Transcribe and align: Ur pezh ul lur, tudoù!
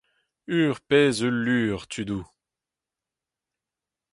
Ur 0.61 0.75
pezh 0.87 1.21
ul 1.27 1.37
lur, 1.45 1.79
tudoù! 1.91 2.23